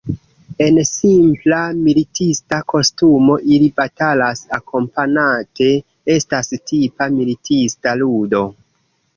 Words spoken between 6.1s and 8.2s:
estas tipa militista